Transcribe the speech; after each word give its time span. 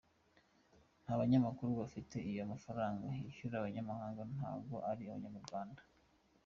Nta 1.03 1.19
banyamakuru 1.19 1.69
dufite, 1.81 2.15
ayo 2.31 2.43
mafaranga 2.51 3.05
yishyura 3.19 3.55
abanyamahanga 3.57 4.21
ntago 4.33 4.75
ari 4.91 5.03
abanyarwanda. 5.15 5.81